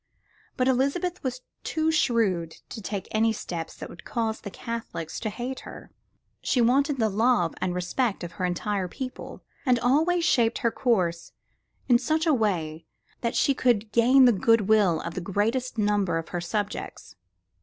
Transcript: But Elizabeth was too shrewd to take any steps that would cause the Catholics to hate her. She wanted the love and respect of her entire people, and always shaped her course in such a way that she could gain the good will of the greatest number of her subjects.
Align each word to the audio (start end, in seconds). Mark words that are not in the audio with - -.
But 0.57 0.67
Elizabeth 0.67 1.21
was 1.21 1.41
too 1.63 1.91
shrewd 1.91 2.55
to 2.69 2.81
take 2.81 3.07
any 3.11 3.31
steps 3.31 3.75
that 3.75 3.87
would 3.87 4.03
cause 4.03 4.41
the 4.41 4.49
Catholics 4.49 5.19
to 5.19 5.29
hate 5.29 5.59
her. 5.59 5.91
She 6.41 6.59
wanted 6.59 6.97
the 6.97 7.07
love 7.07 7.53
and 7.61 7.75
respect 7.75 8.23
of 8.23 8.31
her 8.31 8.45
entire 8.45 8.87
people, 8.87 9.43
and 9.63 9.77
always 9.77 10.25
shaped 10.25 10.57
her 10.65 10.71
course 10.71 11.33
in 11.87 11.99
such 11.99 12.25
a 12.25 12.33
way 12.33 12.87
that 13.21 13.35
she 13.35 13.53
could 13.53 13.91
gain 13.91 14.25
the 14.25 14.31
good 14.31 14.61
will 14.61 15.01
of 15.01 15.13
the 15.13 15.21
greatest 15.21 15.77
number 15.77 16.17
of 16.17 16.29
her 16.29 16.41
subjects. 16.41 17.15